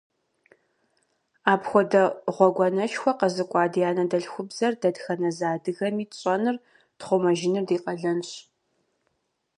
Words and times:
Апхуэдэ 1.51 2.03
гъуэгуанэшхуэ 2.35 3.11
къэзыкӀуа 3.19 3.63
ди 3.71 3.81
анэдэлъхубзэр 3.89 4.73
дэтхэнэ 4.81 5.29
зы 5.37 5.45
адыгэми 5.53 6.05
тщӀэныр, 6.11 6.57
тхъумэжыныр 6.99 7.63
ди 7.69 7.77
къалэнщ. 7.83 8.29